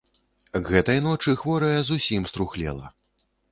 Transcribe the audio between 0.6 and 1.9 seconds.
гэтай ночы хворая